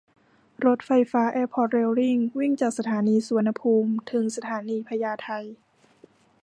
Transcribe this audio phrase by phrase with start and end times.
[0.65, 5.29] รถไฟฟ้าแอร์พอร์ตเรลลิงก์วิ่งจากสถานีสุวรรณภูมิถึงสถานีพญาไท